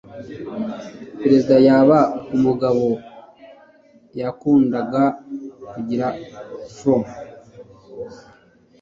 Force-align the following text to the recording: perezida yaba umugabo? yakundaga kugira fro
perezida 1.19 1.55
yaba 1.67 1.99
umugabo? 2.35 2.87
yakundaga 4.19 5.03
kugira 5.71 6.07
fro 6.75 6.95